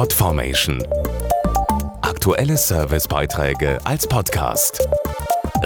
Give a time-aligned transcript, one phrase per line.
[0.00, 0.82] Podformation.
[2.00, 4.88] Aktuelle Servicebeiträge als Podcast.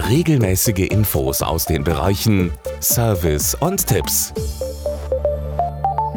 [0.09, 2.51] Regelmäßige Infos aus den Bereichen
[2.81, 4.33] Service und Tipps.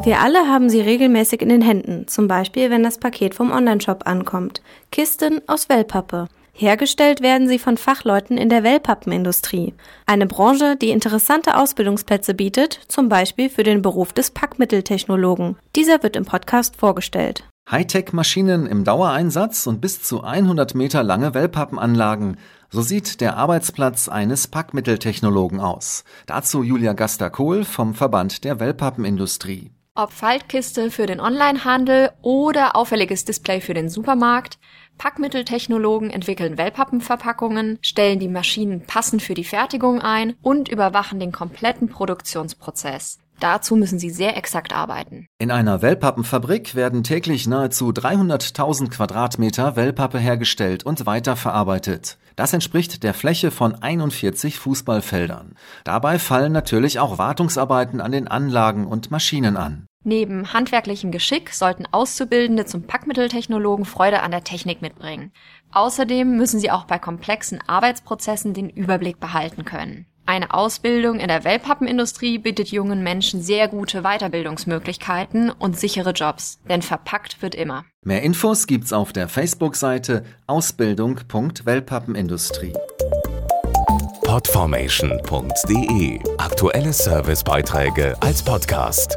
[0.03, 4.04] Wir alle haben sie regelmäßig in den Händen, zum Beispiel wenn das Paket vom Onlineshop
[4.09, 4.62] ankommt.
[4.91, 6.27] Kisten aus Wellpappe.
[6.53, 9.75] Hergestellt werden sie von Fachleuten in der Wellpappenindustrie,
[10.07, 15.57] eine Branche, die interessante Ausbildungsplätze bietet, zum Beispiel für den Beruf des Packmitteltechnologen.
[15.77, 17.45] Dieser wird im Podcast vorgestellt.
[17.71, 22.39] Hightech-Maschinen im Dauereinsatz und bis zu 100 Meter lange Wellpappenanlagen.
[22.71, 26.04] So sieht der Arbeitsplatz eines Packmitteltechnologen aus.
[26.25, 29.71] Dazu Julia Gaster-Kohl vom Verband der Wellpappenindustrie.
[29.94, 34.58] Ob Faltkiste für den Onlinehandel oder auffälliges Display für den Supermarkt,
[34.97, 41.89] Packmitteltechnologen entwickeln Wellpappenverpackungen, stellen die Maschinen passend für die Fertigung ein und überwachen den kompletten
[41.89, 43.19] Produktionsprozess.
[43.41, 45.27] Dazu müssen sie sehr exakt arbeiten.
[45.39, 52.19] In einer Wellpappenfabrik werden täglich nahezu 300.000 Quadratmeter Wellpappe hergestellt und weiterverarbeitet.
[52.36, 55.55] Das entspricht der Fläche von 41 Fußballfeldern.
[55.84, 59.86] Dabei fallen natürlich auch Wartungsarbeiten an den Anlagen und Maschinen an.
[60.05, 65.33] Neben handwerklichem Geschick sollten Auszubildende zum Packmitteltechnologen Freude an der Technik mitbringen.
[65.73, 70.06] Außerdem müssen sie auch bei komplexen Arbeitsprozessen den Überblick behalten können.
[70.28, 76.82] Eine Ausbildung in der Wellpappenindustrie bietet jungen Menschen sehr gute Weiterbildungsmöglichkeiten und sichere Jobs, denn
[76.82, 77.86] verpackt wird immer.
[78.04, 82.74] Mehr Infos gibt's auf der Facebook-Seite ausbildung.wellpappenindustrie.
[84.22, 89.16] Podformation.de Aktuelle Servicebeiträge als Podcast.